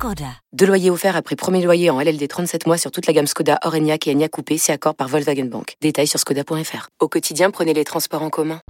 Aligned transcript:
Skoda. 0.00 0.24
Deux 0.54 0.64
loyers 0.64 0.88
offerts 0.88 1.14
après 1.14 1.36
premier 1.36 1.62
loyer 1.62 1.90
en 1.90 2.00
LLD 2.00 2.26
37 2.26 2.66
mois 2.66 2.78
sur 2.78 2.90
toute 2.90 3.06
la 3.06 3.12
gamme 3.12 3.26
Skoda, 3.26 3.58
Orenia 3.66 3.96
et 4.06 4.10
Enya 4.10 4.30
Coupé, 4.30 4.56
c'est 4.56 4.72
accord 4.72 4.94
par 4.94 5.08
Volkswagen 5.08 5.44
Bank. 5.44 5.74
Détails 5.82 6.06
sur 6.06 6.18
skoda.fr. 6.18 6.88
Au 7.00 7.08
quotidien, 7.08 7.50
prenez 7.50 7.74
les 7.74 7.84
transports 7.84 8.22
en 8.22 8.30
commun. 8.30 8.60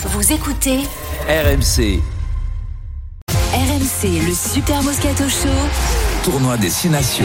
Vous 0.00 0.32
écoutez 0.34 0.80
RMC, 1.28 2.02
RMC, 3.54 4.20
le 4.28 4.34
Super 4.34 4.82
Moscato 4.82 5.24
Show. 5.30 5.48
tournoi 6.24 6.58
Destination. 6.58 7.24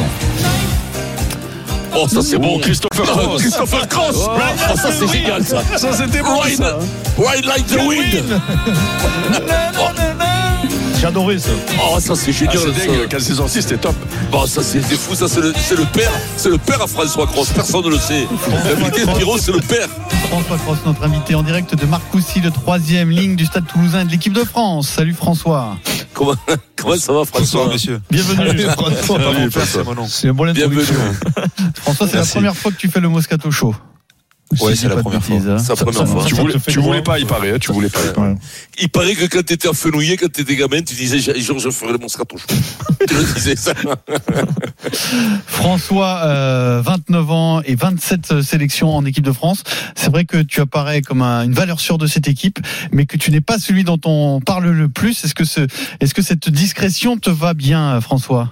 Oh, 1.94 2.08
ça 2.08 2.22
c'est 2.22 2.38
bon, 2.38 2.58
Christopher 2.58 3.06
Cross. 3.06 3.42
Christopher 3.42 3.88
Cross. 3.90 4.16
Oh, 4.18 4.78
ça 4.78 4.94
c'est 4.94 5.08
génial 5.10 5.44
ça. 5.44 5.62
Ça 5.78 5.92
c'était 5.92 6.22
bon 6.22 6.38
Ride, 6.38 6.56
ça. 6.56 6.80
ride 7.18 7.44
like 7.44 7.68
the 7.68 7.82
wind. 7.86 8.42
J'ai 11.02 11.08
adoré 11.08 11.40
ça. 11.40 11.50
Oh, 11.84 12.00
ça 12.00 12.14
c'est 12.16 12.30
Ah, 12.30 12.32
génial. 12.32 12.58
c'est 12.60 12.80
ça. 12.80 12.86
dingue, 12.86 13.08
quand 13.10 13.18
c'est 13.20 13.34
sorti 13.34 13.62
c'était 13.64 13.78
top. 13.78 13.96
Bon, 14.32 14.46
ça 14.46 14.62
c'est 14.62 14.82
c'est 14.84 14.96
fou, 14.96 15.16
ça 15.16 15.28
c'est 15.28 15.42
le, 15.42 15.52
c'est 15.58 15.76
le 15.76 15.86
père, 15.86 16.12
c'est 16.38 16.50
le 16.50 16.60
père 16.60 16.80
à 16.80 16.86
François 16.86 17.26
Cross. 17.26 17.50
Personne 17.56 17.84
ne 17.86 17.90
le 17.90 17.98
sait. 17.98 18.28
La 18.64 18.76
vérité, 18.76 19.02
Pierrot, 19.16 19.40
c'est 19.40 19.52
le 19.52 19.62
père. 19.62 19.88
François 20.30 20.58
Cross, 20.60 20.78
notre 20.86 21.04
invité 21.04 21.34
en 21.34 21.42
direct 21.42 21.74
de 21.74 21.86
Marcoussis, 21.88 22.40
le 22.42 22.52
troisième 22.52 23.10
ligne 23.10 23.36
du 23.36 23.46
Stade 23.48 23.66
Toulousain 23.66 24.06
de 24.06 24.12
l'équipe 24.12 24.34
de 24.34 24.44
France. 24.44 24.90
Salut 24.90 25.14
François. 25.16 25.76
Comment, 26.14 26.36
comment 26.76 26.96
ça 26.98 27.14
va, 27.14 27.26
François 27.26 27.68
messieurs. 27.68 28.00
Bienvenue. 28.12 28.62
François, 28.70 29.18
Ah, 29.20 29.60
c'est 29.66 29.84
mon 29.84 29.96
nom. 29.96 30.08
C'est 30.08 30.32
Bienvenue. 30.32 30.84
François, 31.82 32.08
c'est 32.08 32.18
la 32.18 32.26
première 32.26 32.56
fois 32.56 32.72
que 32.72 32.78
tu 32.78 32.90
fais 32.90 33.00
le 33.00 33.10
Moscato 33.10 33.50
Show. 33.50 33.74
Ouais, 34.60 34.76
Si 34.76 34.82
c'est 34.82 34.90
la 34.90 34.98
première 34.98 35.24
fois. 35.24 35.36
hein. 35.38 35.58
C'est 35.60 35.76
première 35.76 36.08
fois. 36.08 36.26
Tu 36.26 36.36
voulais, 36.36 36.60
fait 36.60 36.72
tu 36.72 36.80
voulais 36.80 37.02
pas 37.02 37.20
y 37.20 37.26
paraît, 37.26 37.52
hein, 37.54 37.58
tu 37.60 37.72
voulais 37.72 37.90
pas. 37.90 38.00
Il 38.80 38.90
paraît 38.90 39.16
que 39.16 39.26
quand 39.26 39.44
t'étais 39.46 39.72
fenouillé, 39.74 40.18
quand 40.18 40.32
t'étais 40.32 40.56
gamin, 40.56 40.82
tu 40.82 40.94
disais, 40.96 41.20
jour 41.42 41.60
je 41.60 41.70
ferai 41.70 41.94
le 41.94 41.98
Moscato 42.00 42.38
Show. 42.38 42.48
tu 43.08 43.14
le 43.14 43.34
disais 43.34 43.56
ça. 43.56 43.74
François, 45.48 46.22
euh, 46.26 46.82
29 46.84 47.32
ans 47.32 47.62
et 47.64 47.76
27 47.76 48.42
sélections 48.42 48.96
en 48.96 49.06
équipe 49.06 49.24
de 49.24 49.32
France. 49.32 49.64
C'est 49.96 50.10
vrai 50.12 50.26
que 50.26 50.42
tu 50.42 50.62
apparais 50.62 51.02
comme 51.02 51.22
un- 51.22 51.44
une 51.44 51.54
valeur 51.54 51.80
sûre 51.80 51.98
de 51.98 52.08
cette 52.08 52.28
équipe, 52.28 52.60
mais 52.92 53.06
que 53.06 53.18
tu 53.18 53.32
n'es 53.32 53.42
pas 53.42 53.60
celui 53.60 53.84
dont 53.84 54.00
on 54.06 54.40
parle 54.42 54.70
le 54.70 54.90
plus. 54.90 55.24
Est-ce 55.24 55.34
que, 55.36 55.46
ce, 55.46 55.62
est-ce 56.00 56.14
que 56.14 56.22
cette 56.22 56.50
discrétion 56.50 57.18
te 57.18 57.30
va 57.30 57.54
bien, 57.54 58.00
François? 58.02 58.52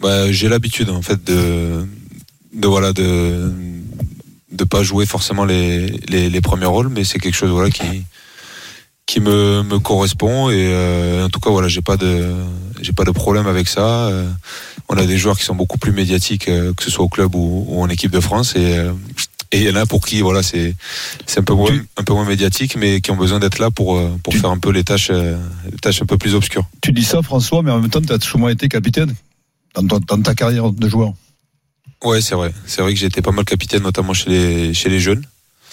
Bah, 0.00 0.30
j'ai 0.32 0.48
l'habitude 0.48 0.88
en 0.90 1.02
fait 1.02 1.22
de, 1.24 1.86
de 2.54 2.66
voilà 2.68 2.92
de 2.92 3.52
de 4.60 4.64
pas 4.64 4.82
jouer 4.82 5.06
forcément 5.06 5.44
les, 5.44 5.86
les, 6.08 6.28
les 6.30 6.40
premiers 6.40 6.66
rôles, 6.66 6.88
mais 6.88 7.02
c'est 7.04 7.18
quelque 7.18 7.34
chose 7.36 7.50
voilà 7.50 7.70
qui 7.70 8.04
qui 9.06 9.18
me, 9.20 9.62
me 9.64 9.78
correspond 9.80 10.50
et 10.50 10.68
euh, 10.72 11.24
en 11.26 11.30
tout 11.30 11.40
cas 11.40 11.50
voilà 11.50 11.66
j'ai 11.66 11.80
pas 11.82 11.96
de 11.96 12.32
j'ai 12.80 12.92
pas 12.92 13.04
de 13.04 13.10
problème 13.10 13.46
avec 13.48 13.66
ça. 13.68 14.06
Euh, 14.08 14.28
on 14.88 14.96
a 14.96 15.04
des 15.06 15.18
joueurs 15.18 15.36
qui 15.38 15.44
sont 15.44 15.54
beaucoup 15.54 15.78
plus 15.78 15.92
médiatiques 15.92 16.48
euh, 16.48 16.72
que 16.76 16.84
ce 16.84 16.90
soit 16.90 17.04
au 17.04 17.08
club 17.08 17.34
ou, 17.34 17.64
ou 17.68 17.82
en 17.82 17.88
équipe 17.88 18.12
de 18.12 18.20
France 18.20 18.54
et 18.56 18.86
et 19.52 19.58
il 19.62 19.64
y 19.64 19.70
en 19.70 19.74
a 19.74 19.84
pour 19.86 20.06
qui 20.06 20.20
voilà 20.20 20.42
c'est 20.44 20.76
c'est 21.26 21.40
un 21.40 21.42
peu 21.42 21.54
moins 21.54 21.72
un 21.96 22.04
peu 22.04 22.12
moins 22.12 22.24
médiatique 22.24 22.76
mais 22.76 23.00
qui 23.00 23.10
ont 23.10 23.16
besoin 23.16 23.40
d'être 23.40 23.58
là 23.58 23.70
pour 23.72 24.00
pour 24.22 24.32
Tu- 24.32 24.38
faire 24.40 24.50
un 24.50 24.58
peu 24.58 24.70
les 24.70 24.84
tâches 24.84 25.10
les 25.10 25.78
tâches 25.82 26.02
un 26.02 26.06
peu 26.06 26.18
plus 26.18 26.34
obscures. 26.36 26.66
Tu 26.82 26.92
dis 26.92 27.02
ça 27.04 27.20
François, 27.22 27.62
mais 27.64 27.72
en 27.72 27.80
même 27.80 27.90
temps 27.90 28.02
tu 28.02 28.12
as 28.12 28.20
souvent 28.20 28.48
été 28.48 28.68
capitaine 28.68 29.12
dans, 29.74 29.98
dans 29.98 30.22
ta 30.22 30.34
carrière 30.36 30.70
de 30.70 30.88
joueur. 30.88 31.14
Ouais, 32.04 32.20
c'est 32.20 32.34
vrai. 32.34 32.52
C'est 32.66 32.82
vrai 32.82 32.94
que 32.94 32.98
j'ai 32.98 33.06
été 33.06 33.20
pas 33.22 33.32
mal 33.32 33.44
capitaine, 33.44 33.82
notamment 33.82 34.14
chez 34.14 34.30
les, 34.30 34.74
chez 34.74 34.88
les 34.88 35.00
jeunes. 35.00 35.22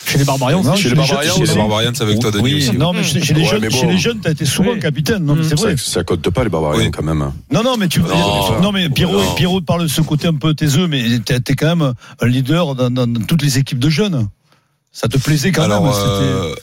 Chez 0.05 0.17
les 0.19 0.25
Barbarians 0.25 0.61
Non, 0.63 0.75
chez 0.75 0.89
les 0.89 0.95
Barbarians 0.95 1.35
Chez 1.35 1.45
les. 1.45 1.55
Barbarians, 1.55 1.91
c'est 1.93 2.03
avec 2.03 2.19
toi, 2.19 2.31
Denis 2.31 2.43
Oui, 2.43 2.55
aussi. 2.69 2.77
non, 2.77 2.93
mais 2.93 3.03
chez, 3.03 3.21
chez 3.21 3.33
les 3.33 3.41
Ouais, 3.41 3.47
jeunes, 3.49 3.61
mais 3.61 3.69
bon. 3.69 3.79
chez 3.81 3.87
les 3.87 3.97
jeunes, 3.97 4.19
t'as 4.21 4.31
été 4.31 4.45
souvent 4.45 4.71
Oui. 4.73 4.79
capitaine. 4.79 5.23
Non, 5.25 5.35
mais 5.35 5.43
c'est 5.43 5.57
Ça, 5.57 5.63
vrai. 5.63 5.75
ça 5.77 6.03
compte 6.03 6.29
pas 6.29 6.43
les 6.43 6.49
barbariens 6.49 6.85
Oui. 6.85 6.91
quand 6.91 7.03
même. 7.03 7.31
Non, 7.51 7.63
non, 7.63 7.75
mais 7.77 7.87
tu 7.87 7.99
Non. 8.01 8.61
non, 8.61 8.71
mais 8.71 8.89
Pierrot, 8.89 9.21
Non. 9.23 9.35
Pierrot 9.35 9.61
parle 9.61 9.83
de 9.83 9.87
ce 9.87 10.01
côté 10.01 10.27
un 10.27 10.33
peu 10.35 10.53
taiseux, 10.53 10.87
mais 10.87 11.03
t'es 11.25 11.39
t'es 11.39 11.55
quand 11.55 11.75
même 11.75 11.93
un 12.21 12.27
leader 12.27 12.75
dans, 12.75 12.89
dans- 12.89 13.07
dans 13.07 13.21
toutes 13.25 13.41
les 13.41 13.57
équipes 13.57 13.79
de 13.79 13.89
jeunes. 13.89 14.27
Ça 14.93 15.07
te 15.07 15.17
plaisait 15.17 15.51
quand 15.51 15.63
Alors, 15.63 15.83
même. 15.83 15.93
euh, 15.95 16.55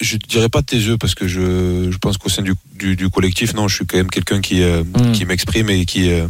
je 0.00 0.16
dirais 0.16 0.48
pas 0.48 0.62
taiseux 0.62 0.96
parce 0.98 1.14
que 1.14 1.26
je, 1.26 1.90
je 1.90 1.96
pense 1.98 2.18
qu'au 2.18 2.28
sein 2.28 2.42
du, 2.42 2.54
du, 2.74 2.96
du 2.96 3.08
collectif, 3.08 3.54
non, 3.54 3.66
je 3.68 3.76
suis 3.76 3.86
quand 3.86 3.96
même 3.96 4.10
quelqu'un 4.10 4.40
qui, 4.40 4.62
euh, 4.62 4.82
Mm. 4.84 5.12
qui 5.12 5.24
m'exprime 5.24 5.70
et 5.70 5.84
qui, 5.86 6.10
euh, 6.10 6.26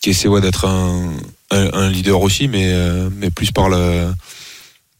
qui 0.00 0.10
essaie 0.10 0.28
ouais, 0.28 0.40
d'être 0.40 0.64
un, 0.66 1.12
un, 1.54 1.72
un 1.72 1.88
leader 1.90 2.20
aussi, 2.20 2.48
mais, 2.48 2.72
euh, 2.72 3.08
mais 3.16 3.30
plus 3.30 3.52
par 3.52 3.68
le, 3.68 4.12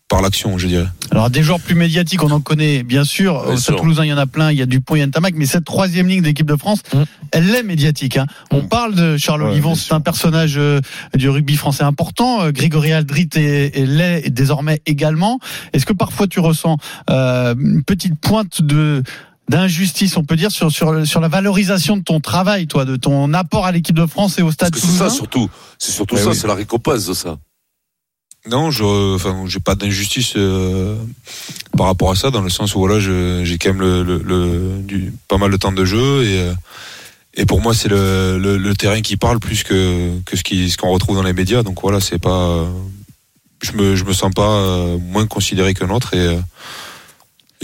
par 0.08 0.20
l'action, 0.22 0.58
je 0.58 0.66
dirais. 0.68 0.86
Alors 1.10 1.30
des 1.30 1.42
joueurs 1.42 1.60
plus 1.60 1.74
médiatiques, 1.74 2.22
on 2.22 2.30
en 2.30 2.40
connaît 2.40 2.82
bien 2.82 3.04
sûr. 3.04 3.42
Bien 3.42 3.52
Au 3.54 3.56
Stade 3.56 3.74
sûr. 3.76 3.80
Toulousain, 3.82 4.04
il 4.04 4.08
y 4.08 4.12
en 4.12 4.18
a 4.18 4.26
plein. 4.26 4.52
Il 4.52 4.58
y 4.58 4.62
a 4.62 4.66
Dupont, 4.66 4.96
il 4.96 4.98
y 4.98 5.02
a 5.02 5.06
Ntamak, 5.06 5.34
mais 5.36 5.46
cette 5.46 5.64
troisième 5.64 6.06
ligne 6.08 6.22
d'équipe 6.22 6.46
de 6.46 6.56
France, 6.56 6.80
Mm. 6.92 7.02
elle 7.32 7.54
est 7.54 7.62
médiatique. 7.62 8.16
hein. 8.18 8.26
On 8.50 8.62
parle 8.62 8.94
de 8.94 9.16
Charles 9.16 9.42
Ouais, 9.42 9.50
Olivon, 9.50 9.74
c'est 9.74 9.92
un 9.94 10.00
personnage 10.00 10.54
euh, 10.58 10.80
du 11.14 11.28
rugby 11.30 11.56
français 11.56 11.82
important. 11.84 12.42
Euh, 12.42 12.52
Grégory 12.52 12.92
Aldrit 12.92 13.28
est, 13.34 13.76
est 13.78 13.86
l'est 13.86 14.30
désormais 14.30 14.80
également. 14.86 15.38
Est-ce 15.72 15.86
que 15.86 15.92
parfois 15.94 16.26
tu 16.26 16.38
ressens 16.40 16.76
euh, 17.10 17.54
une 17.58 17.82
petite 17.82 18.18
pointe 18.20 18.60
de 18.62 19.02
d'injustice, 19.48 20.16
on 20.16 20.24
peut 20.24 20.36
dire, 20.36 20.50
sur, 20.50 20.70
sur, 20.72 21.06
sur 21.06 21.20
la 21.20 21.28
valorisation 21.28 21.96
de 21.96 22.02
ton 22.02 22.20
travail, 22.20 22.66
toi, 22.66 22.84
de 22.84 22.96
ton 22.96 23.32
apport 23.34 23.66
à 23.66 23.72
l'équipe 23.72 23.96
de 23.96 24.06
France 24.06 24.38
et 24.38 24.42
au 24.42 24.50
Stade 24.50 24.74
c'est 24.74 24.86
ça 24.86 25.10
surtout. 25.10 25.50
C'est 25.78 25.92
surtout 25.92 26.16
Eh 26.18 26.22
ça, 26.22 26.30
oui. 26.30 26.36
c'est 26.36 26.46
la 26.46 26.54
récompense 26.54 27.06
de 27.06 27.14
ça. 27.14 27.36
Non, 28.46 28.70
je, 28.70 29.14
enfin, 29.14 29.44
j'ai 29.46 29.60
pas 29.60 29.74
d'injustice 29.74 30.34
euh, 30.36 30.96
par 31.78 31.86
rapport 31.86 32.10
à 32.10 32.14
ça, 32.14 32.30
dans 32.30 32.42
le 32.42 32.50
sens 32.50 32.74
où 32.74 32.78
voilà, 32.78 33.00
j'ai 33.00 33.58
quand 33.58 33.70
même 33.70 33.80
le, 33.80 34.02
le, 34.02 34.18
le- 34.18 34.78
du, 34.82 35.12
pas 35.28 35.38
mal 35.38 35.50
de 35.50 35.56
temps 35.56 35.72
de 35.72 35.84
jeu 35.84 36.24
et 36.24 36.38
euh, 36.40 36.52
et 37.36 37.46
pour 37.46 37.60
moi 37.60 37.74
c'est 37.74 37.88
le, 37.88 38.38
le, 38.38 38.58
le 38.58 38.76
terrain 38.76 39.00
qui 39.00 39.16
parle 39.16 39.40
plus 39.40 39.64
que 39.64 40.20
que 40.26 40.36
ce 40.36 40.42
qui 40.44 40.70
ce 40.70 40.76
qu'on 40.76 40.90
retrouve 40.90 41.16
dans 41.16 41.22
les 41.22 41.32
médias. 41.32 41.62
Donc 41.62 41.80
voilà, 41.82 42.00
c'est 42.00 42.18
pas, 42.20 42.66
je 43.62 43.72
me 43.72 43.96
je 43.96 44.04
me 44.04 44.12
sens 44.12 44.30
pas 44.34 44.50
euh, 44.50 44.98
moins 44.98 45.26
considéré 45.26 45.72
qu'un 45.74 45.88
autre 45.90 46.12
et 46.14 46.18
euh, 46.18 46.36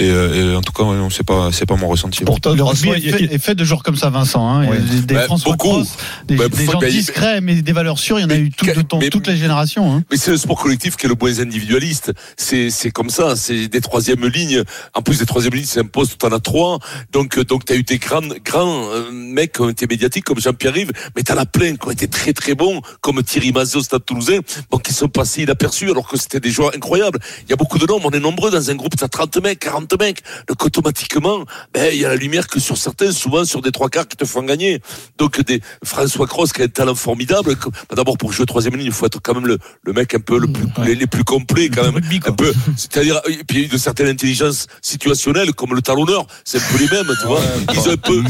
et, 0.00 0.10
euh, 0.10 0.52
et 0.52 0.56
en 0.56 0.60
tout 0.62 0.72
cas, 0.72 0.82
ouais, 0.84 0.96
non, 0.96 1.10
c'est 1.10 1.24
pas 1.24 1.50
c'est 1.52 1.66
pas 1.66 1.76
mon 1.76 1.88
ressenti. 1.88 2.24
Pourtant, 2.24 2.54
Le 2.54 2.62
rugby 2.62 2.88
est 2.90 2.98
il 2.98 3.06
y 3.10 3.12
a- 3.12 3.16
fait, 3.18 3.24
est 3.34 3.38
fait 3.38 3.54
de 3.54 3.64
joueurs 3.64 3.82
comme 3.82 3.96
ça, 3.96 4.10
Vincent. 4.10 4.46
Hein. 4.48 4.62
Il 4.64 4.66
y 4.66 4.68
a 4.68 4.70
Ouais. 4.72 4.78
Des, 4.80 5.00
des 5.02 5.14
Bah, 5.14 5.24
François 5.24 5.52
beaucoup. 5.52 5.68
Cross, 5.68 5.96
des, 6.26 6.36
Bah, 6.36 6.48
des 6.48 6.64
gens 6.66 6.78
bah, 6.78 6.88
discrets, 6.88 7.40
mais 7.40 7.62
des 7.62 7.72
valeurs 7.72 7.98
sûres. 7.98 8.18
Il 8.18 8.22
y 8.22 8.24
en 8.24 8.30
a 8.30 8.36
eu 8.36 8.50
tout, 8.50 8.66
de, 8.66 8.82
ton- 8.82 8.98
mais- 8.98 9.10
toutes 9.10 9.26
les 9.26 9.36
générations. 9.36 9.92
Hein. 9.94 10.02
Mais 10.10 10.16
c'est 10.16 10.30
le 10.30 10.36
sport 10.36 10.58
collectif 10.60 10.96
qui 10.96 11.06
est 11.06 11.08
le 11.08 11.14
moins 11.20 11.38
individualiste. 11.40 12.12
C'est 12.36 12.70
c'est 12.70 12.90
comme 12.90 13.10
ça. 13.10 13.36
C'est 13.36 13.68
des 13.68 13.80
troisièmes 13.80 14.26
lignes. 14.26 14.62
En 14.94 15.02
plus 15.02 15.18
des 15.18 15.26
troisièmes 15.26 15.54
lignes, 15.54 15.64
c'est 15.66 15.80
un 15.80 15.84
poste 15.84 16.14
où 16.14 16.16
t'en 16.16 16.32
as 16.34 16.40
trois. 16.40 16.78
Donc 17.12 17.38
euh, 17.38 17.44
donc 17.44 17.64
t'as 17.64 17.74
eu 17.76 17.82
des 17.82 17.98
grands 17.98 18.20
grands 18.44 18.88
euh, 18.90 19.10
mecs 19.12 19.52
qui 19.52 19.60
ont 19.62 19.68
été 19.68 19.86
médiatiques 19.86 20.24
comme 20.24 20.40
Jean-Pierre 20.40 20.74
Rive, 20.74 20.92
mais 21.16 21.22
t'en 21.22 21.36
as 21.36 21.46
plein 21.46 21.76
qui 21.76 21.86
ont 21.86 21.90
été 21.90 22.08
très 22.08 22.32
très 22.32 22.54
bons 22.54 22.80
comme 23.00 23.22
Thierry 23.22 23.52
Mazet 23.52 23.76
au 23.76 23.82
Stade 23.82 24.04
Toulousain, 24.04 24.38
bon 24.70 24.78
qui 24.78 24.92
sont 24.92 25.08
passés 25.08 25.42
inaperçus 25.42 25.90
alors 25.90 26.08
que 26.08 26.16
c'était 26.16 26.40
des 26.40 26.50
joueurs 26.50 26.72
incroyables. 26.74 27.18
Il 27.46 27.50
y 27.50 27.52
a 27.52 27.56
beaucoup 27.56 27.78
de 27.78 27.86
noms. 27.86 28.00
On 28.04 28.10
est 28.10 28.20
nombreux 28.20 28.50
dans 28.50 28.70
un 28.70 28.74
groupe. 28.74 28.94
T'as 28.96 29.08
30 29.08 29.36
mecs, 29.42 29.58
40 29.60 29.89
mecs. 29.98 30.22
Donc 30.48 30.64
automatiquement, 30.64 31.44
ben 31.72 31.90
il 31.92 32.00
y 32.00 32.04
a 32.04 32.08
la 32.08 32.16
lumière 32.16 32.46
que 32.46 32.60
sur 32.60 32.76
certains, 32.76 33.12
souvent 33.12 33.44
sur 33.44 33.62
des 33.62 33.70
trois 33.72 33.88
quarts 33.88 34.08
qui 34.08 34.16
te 34.16 34.24
font 34.24 34.42
gagner. 34.42 34.80
Donc 35.18 35.40
des 35.42 35.60
François 35.84 36.26
Cross 36.26 36.52
qui 36.52 36.62
a 36.62 36.64
un 36.64 36.68
talent 36.68 36.94
formidable. 36.94 37.56
bah, 37.56 37.96
D'abord 37.96 38.18
pour 38.18 38.32
jouer 38.32 38.46
troisième 38.46 38.76
ligne, 38.76 38.86
il 38.86 38.92
faut 38.92 39.06
être 39.06 39.20
quand 39.22 39.34
même 39.34 39.46
le, 39.46 39.58
le 39.84 39.92
mec 39.92 40.14
un 40.14 40.20
peu 40.20 40.38
le 40.38 40.46
plus 40.48 40.66
les, 40.84 40.94
les 40.94 41.06
plus 41.06 41.24
complets 41.24 41.68
quand 41.68 41.82
même. 41.82 41.94
Rugby. 41.94 42.20
Un 42.26 42.32
peu, 42.32 42.52
c'est-à-dire 42.76 43.20
et 43.28 43.44
puis 43.44 43.68
de 43.68 43.78
certaines 43.78 44.08
intelligences 44.08 44.66
situationnelles 44.82 45.52
comme 45.54 45.74
le 45.74 45.82
talonneur, 45.82 46.26
c'est 46.44 46.58
un 46.58 46.72
peu 46.72 46.78
les 46.78 46.88
mêmes, 46.88 47.12
tu 47.20 47.26
vois. 47.26 47.40
Ils 47.72 47.80
ont 47.80 47.92
un 47.92 47.96
peu. 47.96 48.22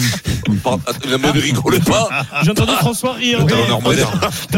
Par- 0.62 0.78
La 1.08 1.18
main 1.18 1.32
ne 1.32 1.40
rigolez 1.40 1.80
pas. 1.80 2.08
J'ai 2.42 2.50
entendu 2.50 2.72
François 2.80 3.12
rire. 3.14 3.44
Talonneur 3.46 3.80
moderne. 3.82 4.20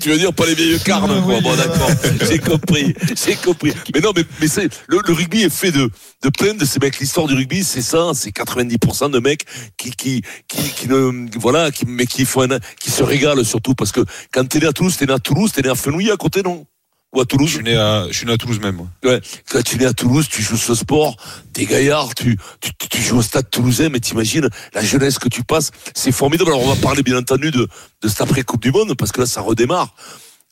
tu 0.00 0.08
veux 0.10 0.18
dire 0.18 0.32
pas 0.32 0.46
les 0.46 0.54
vieilles 0.54 0.78
carnes, 0.80 1.22
quoi. 1.22 1.40
Bon, 1.40 1.54
d'accord. 1.56 1.90
J'ai 2.28 2.38
compris. 2.38 2.94
J'ai 3.24 3.34
compris. 3.36 3.72
Mais 3.94 4.00
non, 4.00 4.12
mais, 4.14 4.19
mais 4.40 4.48
c'est, 4.48 4.68
le, 4.88 5.00
le 5.06 5.12
rugby 5.12 5.42
est 5.42 5.50
fait 5.50 5.70
de, 5.72 5.90
de 6.22 6.28
plein 6.28 6.54
de 6.54 6.64
ces 6.64 6.78
mecs. 6.78 6.98
L'histoire 6.98 7.26
du 7.26 7.34
rugby, 7.34 7.64
c'est 7.64 7.82
ça. 7.82 8.10
C'est 8.14 8.30
90% 8.30 9.10
de 9.10 9.18
mecs 9.18 9.44
qui, 9.76 9.90
qui, 9.90 10.22
qui, 10.48 10.62
qui 10.72 10.88
ne, 10.88 11.28
voilà, 11.38 11.70
qui, 11.70 11.84
mais 11.86 12.06
qui 12.06 12.24
font 12.24 12.50
un, 12.50 12.58
qui 12.80 12.90
se 12.90 13.02
régalent 13.02 13.44
surtout 13.44 13.74
parce 13.74 13.92
que 13.92 14.00
quand 14.32 14.46
t'es 14.48 14.58
né 14.60 14.66
à 14.66 14.72
Toulouse, 14.72 14.96
t'es 14.96 15.06
né 15.06 15.12
à 15.12 15.18
Toulouse, 15.18 15.52
t'es 15.52 15.62
né 15.62 15.68
à 15.68 15.74
Fenouillet 15.74 16.12
à 16.12 16.16
côté, 16.16 16.42
non? 16.42 16.66
Ou 17.12 17.18
à 17.20 17.22
Je 17.22 17.26
Toulouse? 17.26 17.50
suis 17.50 17.64
né 17.64 17.74
à 17.76 18.06
je 18.08 18.16
suis 18.16 18.26
né 18.26 18.32
à 18.32 18.36
Toulouse 18.36 18.60
même. 18.60 18.78
ouais. 18.80 18.86
Ouais. 19.10 19.20
Quand 19.50 19.60
tu 19.62 19.74
es 19.74 19.78
né 19.78 19.86
à 19.86 19.92
Toulouse, 19.92 20.28
tu 20.30 20.42
joues 20.42 20.56
ce 20.56 20.76
sport, 20.76 21.16
t'es 21.52 21.64
gaillard, 21.66 22.14
tu, 22.14 22.38
tu, 22.60 22.70
tu 22.88 23.02
joues 23.02 23.18
au 23.18 23.22
stade 23.22 23.50
toulousain, 23.50 23.88
mais 23.88 23.98
t'imagines 23.98 24.48
la 24.74 24.84
jeunesse 24.84 25.18
que 25.18 25.28
tu 25.28 25.42
passes, 25.42 25.72
c'est 25.92 26.12
formidable. 26.12 26.50
Alors 26.50 26.62
on 26.62 26.72
va 26.72 26.80
parler 26.80 27.02
bien 27.02 27.18
entendu 27.18 27.50
de, 27.50 27.66
de 28.02 28.08
cette 28.08 28.20
après 28.20 28.42
Coupe 28.44 28.62
du 28.62 28.70
Monde, 28.70 28.94
parce 28.96 29.10
que 29.10 29.20
là 29.20 29.26
ça 29.26 29.40
redémarre. 29.40 29.92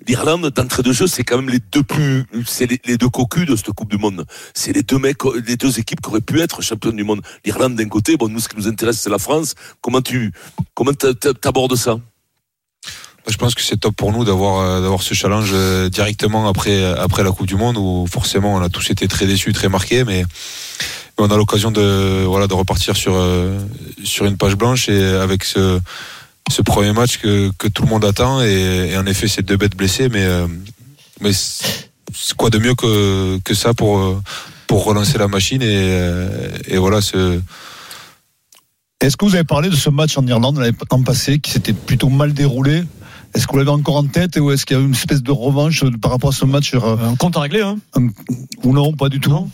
l'Irlande 0.07 0.51
d'entrée 0.51 0.83
de 0.83 0.93
jeu, 0.93 1.07
c'est 1.07 1.25
quand 1.25 1.37
même 1.37 1.49
les 1.51 1.61
deux 1.73 1.83
plus, 1.83 2.25
c'est 2.47 2.67
les, 2.87 2.97
deux 2.97 3.09
cocus 3.09 3.47
de 3.47 3.57
cette 3.57 3.71
Coupe 3.73 3.91
du 3.91 3.99
Monde. 3.99 4.25
C'est 4.55 4.73
les 4.73 4.83
deux 4.83 4.99
mecs, 4.99 5.25
les 5.47 5.57
deux 5.57 5.79
équipes 5.79 6.01
qui 6.01 6.09
auraient 6.09 6.21
pu 6.21 6.41
être 6.41 6.63
championnes 6.63 6.97
du 6.97 7.05
monde. 7.05 7.21
L'Irlande 7.45 7.75
d'un 7.75 7.89
côté, 7.89 8.17
bon, 8.17 8.29
nous, 8.29 8.41
ce 8.41 8.49
qui 8.49 8.57
nous 8.57 8.69
intéresse, 8.69 9.01
c'est 9.01 9.11
la 9.11 9.19
France. 9.19 9.55
Comment 9.81 10.01
tu, 10.01 10.33
comment 10.75 10.93
t'a- 10.93 11.15
t'a- 11.15 11.35
t'abordes 11.35 11.77
ça? 11.77 11.99
Je 13.27 13.37
pense 13.37 13.55
que 13.55 13.61
c'est 13.61 13.77
top 13.77 13.95
pour 13.95 14.11
nous 14.13 14.25
d'avoir 14.25 14.63
euh, 14.63 14.81
d'avoir 14.81 15.03
ce 15.03 15.13
challenge 15.13 15.51
euh, 15.53 15.91
directement 15.91 16.49
après 16.49 16.83
après 16.83 17.23
la 17.23 17.31
Coupe 17.31 17.47
du 17.47 17.57
Monde 17.57 17.77
où 17.77 18.07
forcément 18.11 18.55
on 18.55 18.63
a 18.63 18.71
tous 18.71 18.91
été 18.91 19.07
très 19.07 19.27
déçus, 19.27 19.53
très 19.53 19.69
marqués, 19.69 20.03
mais, 20.05 20.25
mais 21.19 21.25
on 21.27 21.31
a 21.31 21.37
l'occasion 21.37 21.71
de 21.71 22.25
voilà 22.25 22.47
de 22.47 22.55
repartir 22.55 22.97
sur 22.97 23.13
euh, 23.17 23.59
sur 24.03 24.25
une 24.25 24.39
page 24.39 24.55
blanche 24.57 24.89
et 24.89 25.03
avec 25.03 25.45
ce 25.45 25.79
ce 26.49 26.63
premier 26.63 26.93
match 26.93 27.19
que, 27.19 27.51
que 27.59 27.69
tout 27.69 27.83
le 27.83 27.89
monde 27.89 28.05
attend 28.05 28.43
et, 28.43 28.91
et 28.93 28.97
en 28.97 29.07
effet 29.07 29.29
c'est 29.29 29.43
deux 29.43 29.57
bêtes 29.57 29.77
blessées, 29.77 30.09
mais 30.09 30.25
euh, 30.25 30.47
mais 31.21 31.31
quoi 32.37 32.51
de 32.51 32.59
mieux 32.59 32.75
que 32.75 33.39
que 33.45 33.55
ça 33.55 33.75
pour 33.75 34.21
pour 34.67 34.85
relancer 34.85 35.19
la 35.19 35.29
machine 35.29 35.63
et 35.63 35.67
euh, 35.69 36.51
et 36.67 36.79
voilà 36.79 37.01
ce 37.01 37.41
Est-ce 39.01 39.17
que 39.17 39.25
vous 39.25 39.35
avez 39.35 39.45
parlé 39.45 39.69
de 39.69 39.77
ce 39.77 39.91
match 39.91 40.17
en 40.19 40.27
Irlande 40.27 40.59
l'an 40.59 41.03
passé 41.03 41.39
qui 41.39 41.51
s'était 41.51 41.73
plutôt 41.73 42.09
mal 42.09 42.33
déroulé? 42.33 42.85
Est-ce 43.35 43.47
que 43.47 43.53
vous 43.53 43.59
l'avez 43.59 43.71
encore 43.71 43.97
en 43.97 44.07
tête 44.07 44.37
ou 44.39 44.51
est-ce 44.51 44.65
qu'il 44.65 44.77
y 44.77 44.81
a 44.81 44.83
eu 44.83 44.87
une 44.87 44.95
espèce 44.95 45.23
de 45.23 45.31
revanche 45.31 45.85
par 46.01 46.11
rapport 46.11 46.31
à 46.31 46.33
ce 46.33 46.47
match 46.47 46.75
euh, 46.75 46.97
Un 46.97 47.15
compte 47.15 47.37
à 47.37 47.41
régler, 47.41 47.61
hein 47.61 47.77
ou 48.65 48.73
non 48.73 48.93
Pas 48.95 49.09
du 49.09 49.21
tout? 49.21 49.31
Non. 49.31 49.51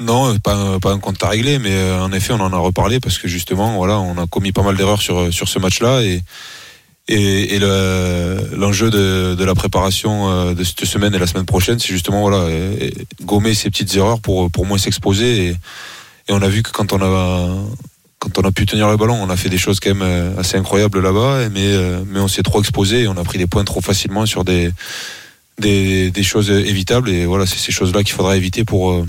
Non, 0.00 0.38
pas, 0.38 0.54
un 0.84 0.98
compte 0.98 1.22
à 1.22 1.28
régler, 1.28 1.58
mais 1.58 1.72
euh, 1.74 2.02
en 2.02 2.12
effet, 2.12 2.32
on 2.32 2.40
en 2.40 2.52
a 2.52 2.58
reparlé 2.58 3.00
parce 3.00 3.18
que 3.18 3.28
justement, 3.28 3.76
voilà, 3.76 3.98
on 3.98 4.16
a 4.16 4.26
commis 4.26 4.52
pas 4.52 4.62
mal 4.62 4.76
d'erreurs 4.76 5.02
sur, 5.02 5.32
sur 5.32 5.48
ce 5.48 5.58
match-là 5.58 6.02
et, 6.02 6.22
et, 7.08 7.54
et 7.54 7.58
le- 7.58 8.50
l'enjeu 8.56 8.90
de, 8.90 9.34
de 9.34 9.44
la 9.44 9.54
préparation 9.54 10.30
euh, 10.30 10.54
de 10.54 10.64
cette 10.64 10.84
semaine 10.84 11.14
et 11.14 11.18
la 11.18 11.26
semaine 11.26 11.46
prochaine, 11.46 11.78
c'est 11.78 11.88
justement 11.92 12.22
voilà, 12.22 12.48
gommer 13.22 13.54
ces 13.54 13.68
petites 13.70 13.94
erreurs 13.96 14.20
pour, 14.20 14.50
pour 14.50 14.64
moins 14.66 14.78
s'exposer 14.78 15.48
et, 15.48 15.50
et 16.28 16.32
on 16.32 16.40
a 16.42 16.48
vu 16.48 16.62
que 16.62 16.70
quand 16.70 16.92
on 16.92 17.02
a 17.02 17.54
quand 18.20 18.38
on 18.38 18.42
a 18.42 18.52
pu 18.52 18.66
tenir 18.66 18.86
le 18.90 18.98
ballon, 18.98 19.18
on 19.20 19.30
a 19.30 19.36
fait 19.36 19.48
des 19.48 19.56
choses 19.56 19.80
quand 19.80 19.94
même 19.94 20.02
euh, 20.02 20.38
assez 20.38 20.58
incroyables 20.58 21.00
là-bas, 21.00 21.48
mais 21.50 21.74
mais 22.06 22.20
on 22.20 22.28
s'est 22.28 22.42
trop 22.42 22.60
exposé 22.60 23.02
et 23.02 23.08
on 23.08 23.16
a 23.16 23.24
pris 23.24 23.38
des 23.38 23.46
points 23.46 23.64
trop 23.64 23.80
facilement 23.80 24.26
sur 24.26 24.44
des 24.44 24.70
des, 25.60 26.22
choses 26.22 26.50
évitables 26.50 27.10
et 27.10 27.26
voilà, 27.26 27.46
c'est 27.46 27.58
ces 27.58 27.72
choses-là 27.72 28.02
qu'il 28.02 28.14
faudra 28.14 28.36
éviter 28.36 28.64
pour 28.64 29.04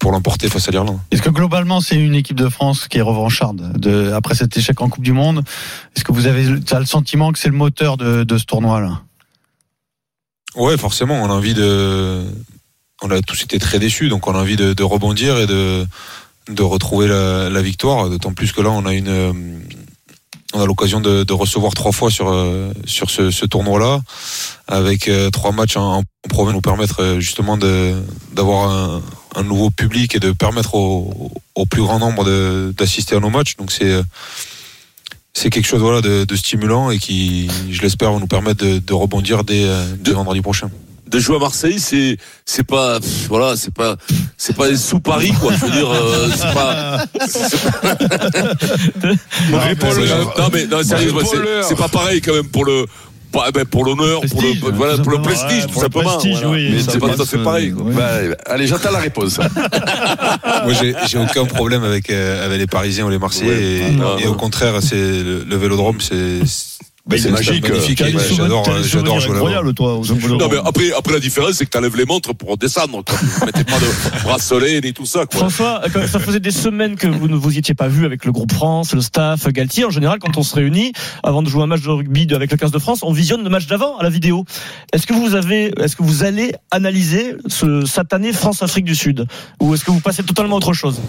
pour 0.00 0.10
l'emporter 0.10 0.48
face 0.48 0.66
à 0.66 0.72
l'Irlande. 0.72 0.98
Est-ce 1.12 1.22
que 1.22 1.30
globalement 1.30 1.80
c'est 1.80 1.94
une 1.96 2.14
équipe 2.16 2.36
de 2.36 2.48
France 2.48 2.88
qui 2.88 2.98
est 2.98 3.02
revancharde 3.02 3.78
de, 3.78 4.10
après 4.12 4.34
cet 4.34 4.56
échec 4.56 4.80
en 4.80 4.88
Coupe 4.88 5.04
du 5.04 5.12
Monde? 5.12 5.44
Est-ce 5.94 6.02
que 6.02 6.10
vous 6.10 6.26
avez 6.26 6.48
as 6.72 6.80
le 6.80 6.86
sentiment 6.86 7.30
que 7.30 7.38
c'est 7.38 7.50
le 7.50 7.54
moteur 7.56 7.96
de, 7.96 8.24
de 8.24 8.38
ce 8.38 8.44
tournoi-là 8.44 9.02
Ouais, 10.56 10.76
forcément, 10.76 11.14
on 11.22 11.26
a 11.26 11.34
envie 11.34 11.54
de. 11.54 12.24
On 13.02 13.10
a 13.10 13.20
tous 13.22 13.44
été 13.44 13.58
très 13.60 13.78
déçus, 13.78 14.08
donc 14.08 14.26
on 14.26 14.34
a 14.34 14.38
envie 14.40 14.56
de, 14.56 14.72
de 14.72 14.82
rebondir 14.82 15.38
et 15.38 15.46
de, 15.46 15.86
de 16.48 16.62
retrouver 16.62 17.06
la, 17.06 17.48
la 17.48 17.62
victoire. 17.62 18.10
D'autant 18.10 18.32
plus 18.32 18.50
que 18.52 18.60
là, 18.60 18.70
on 18.70 18.84
a 18.84 18.92
une. 18.94 19.08
euh, 19.08 19.32
On 20.52 20.60
a 20.60 20.66
l'occasion 20.66 21.00
de, 21.00 21.22
de 21.22 21.32
recevoir 21.32 21.72
trois 21.74 21.92
fois 21.92 22.10
sur, 22.10 22.28
euh, 22.28 22.72
sur 22.84 23.08
ce, 23.10 23.30
ce 23.30 23.46
tournoi-là, 23.46 24.00
avec 24.66 25.06
euh, 25.06 25.30
trois 25.30 25.52
matchs 25.52 25.76
en, 25.76 25.98
en 25.98 26.02
province, 26.28 26.54
nous 26.54 26.60
permettre 26.60 27.18
justement 27.20 27.56
d'avoir 27.56 28.68
un, 28.70 29.02
un 29.36 29.42
nouveau 29.42 29.70
public 29.70 30.14
et 30.14 30.20
de 30.20 30.32
permettre 30.32 30.74
au, 30.74 31.32
au 31.54 31.66
plus 31.66 31.82
grand 31.82 31.98
nombre 31.98 32.70
d'assister 32.72 33.16
à 33.16 33.20
nos 33.20 33.30
matchs. 33.30 33.56
Donc 33.56 33.70
c'est 33.72 34.00
c'est 35.32 35.50
quelque 35.50 35.66
chose 35.66 35.80
voilà 35.80 36.00
de, 36.00 36.24
de 36.24 36.36
stimulant 36.36 36.90
et 36.90 36.98
qui, 36.98 37.48
je 37.70 37.80
l'espère, 37.82 38.12
va 38.12 38.18
nous 38.18 38.26
permettre 38.26 38.64
de, 38.64 38.78
de 38.78 38.92
rebondir 38.92 39.44
dès, 39.44 39.64
dès 39.98 40.10
De- 40.10 40.16
vendredi 40.16 40.40
prochain. 40.42 40.68
de 41.06 41.18
jouer 41.20 41.36
à 41.36 41.38
Marseille, 41.38 41.78
c'est 41.78 42.16
c'est 42.44 42.64
pas 42.66 42.98
pff, 43.00 43.28
voilà, 43.28 43.56
c'est 43.56 43.72
pas 43.72 43.96
c'est 44.36 44.56
pas 44.56 44.74
sous 44.76 44.98
Paris 45.00 45.32
quoi. 45.40 45.52
Je 45.54 45.64
veux 45.66 45.70
dire, 45.70 45.88
euh, 45.90 46.28
c'est 46.36 46.52
pas. 46.52 47.06
Non 50.38 50.48
mais 50.52 50.66
non, 50.66 50.82
sérieusement, 50.82 51.20
c'est 51.24 51.62
c'est 51.68 51.76
pas 51.76 51.88
pareil 51.88 52.20
quand 52.20 52.34
même 52.34 52.48
pour 52.48 52.64
le 52.64 52.86
pas- 53.32 53.50
ben, 53.52 53.64
pour 53.64 53.84
l'honneur, 53.84 54.20
pour 54.30 54.42
le 54.42 54.48
Prestige, 54.48 54.60
voilà, 54.74 54.96
tout 54.96 55.02
pour 55.02 55.10
le 55.12 55.16
simplement. 55.18 55.22
prestige 55.22 55.62
Ouais, 55.64 55.66
tout 55.66 55.72
pour 55.72 55.82
le 55.82 55.86
simplement. 55.86 56.10
prestige, 56.10 56.32
voilà. 56.42 56.50
oui, 56.50 56.70
Mais 56.72 56.80
c'est 56.80 56.98
pas 56.98 57.08
tout 57.14 57.22
à 57.22 57.26
fait 57.26 57.38
pareil. 57.38 57.70
quoi. 57.72 57.84
oui. 57.86 57.94
Bah, 57.96 58.10
allez, 58.46 58.66
j'attends 58.66 58.90
la 58.92 58.98
réponse. 58.98 59.38
Moi, 60.64 60.72
j'ai 60.80 60.94
j'ai 61.08 61.18
aucun 61.18 61.44
problème 61.44 61.84
avec, 61.84 62.10
euh, 62.10 62.44
avec 62.46 62.58
les 62.58 62.66
Parisiens 62.66 63.06
ou 63.06 63.10
les 63.10 63.18
Marseillais. 63.18 63.50
Ouais. 63.50 63.88
et, 63.88 63.90
Non, 63.92 64.18
et 64.18 64.24
non. 64.24 64.32
au 64.32 64.34
contraire, 64.34 64.74
c'est 64.80 64.94
le, 64.96 65.44
le 65.48 65.56
Vélodrome, 65.56 66.00
c'est 66.00 66.40
Bah, 67.10 67.16
c'est 67.18 67.30
magique. 67.30 67.64
des 67.66 68.18
souvenirs- 68.18 68.62
J'adore, 68.84 69.20
jouer 69.20 69.28
là-bas. 69.28 69.34
incroyables, 69.36 69.74
toi, 69.74 69.94
aux 69.96 70.04
Non 70.06 70.14
Vélodrome. 70.14 70.50
mais 70.52 70.58
après 70.64 70.92
après 70.92 71.12
la 71.14 71.20
différence 71.20 71.52
c'est 71.54 71.64
que 71.66 71.70
t'enlèves 71.70 71.96
les 71.96 72.04
montres 72.04 72.34
pour 72.34 72.56
descendre. 72.56 73.02
Vous 73.08 73.46
mettez 73.46 73.64
pas 73.64 73.78
de 73.78 74.22
bracelet 74.22 74.80
ni 74.80 74.92
tout 74.92 75.06
ça 75.06 75.26
quoi. 75.26 75.40
François, 75.40 75.80
euh, 75.96 76.06
ça 76.06 76.18
faisait 76.18 76.40
des 76.40 76.50
semaines 76.50 76.96
que 76.96 77.06
vous 77.06 77.28
ne 77.28 77.34
vous 77.36 77.54
y 77.54 77.58
étiez 77.58 77.74
pas 77.74 77.88
vu 77.88 78.04
avec 78.06 78.24
le 78.24 78.32
groupe 78.32 78.52
France, 78.52 78.94
le 78.94 79.00
staff, 79.00 79.46
Galtier. 79.48 79.84
En 79.84 79.90
général, 79.90 80.18
quand 80.20 80.36
on 80.36 80.42
se 80.42 80.54
réunit, 80.54 80.92
avant 81.22 81.42
de 81.42 81.48
jouer 81.48 81.62
un 81.62 81.66
match 81.66 81.82
de 81.82 81.88
rugby 81.90 82.26
avec 82.34 82.50
le 82.50 82.56
15 82.56 82.70
de 82.70 82.78
France, 82.78 83.00
on 83.02 83.12
visionne 83.12 83.42
le 83.42 83.50
match 83.50 83.66
d'avant 83.66 83.96
à 83.98 84.02
la 84.02 84.10
vidéo. 84.10 84.44
Est-ce 84.92 85.06
que 85.06 85.12
vous 85.14 85.34
avez, 85.34 85.72
est-ce 85.80 85.96
que 85.96 86.02
vous 86.02 86.22
allez 86.24 86.52
analyser 86.70 87.34
ce 87.48 87.84
satané 87.86 88.32
France-Afrique 88.32 88.84
du 88.84 88.94
Sud? 88.94 89.26
Ou 89.60 89.74
est-ce 89.74 89.84
que 89.84 89.90
vous 89.90 90.00
passez 90.00 90.22
totalement 90.22 90.56
à 90.56 90.58
autre 90.58 90.72
chose? 90.72 91.00